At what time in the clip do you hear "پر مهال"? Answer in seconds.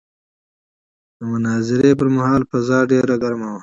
1.99-2.41